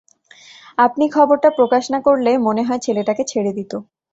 [0.77, 3.77] আপনি খবরটা প্রকাশ না করলে, মনে হয় ছেলেটাকে ছেড়ে দিতো।